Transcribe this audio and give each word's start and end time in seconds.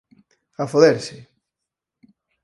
¡A 0.61 0.65
foderse! 0.71 1.17